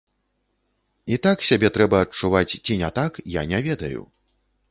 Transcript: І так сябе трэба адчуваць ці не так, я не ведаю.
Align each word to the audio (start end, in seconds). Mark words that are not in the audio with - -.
І 1.17 1.19
так 1.25 1.43
сябе 1.49 1.67
трэба 1.75 1.97
адчуваць 2.07 2.55
ці 2.65 2.79
не 2.81 2.89
так, 3.01 3.21
я 3.39 3.43
не 3.51 3.59
ведаю. 3.67 4.01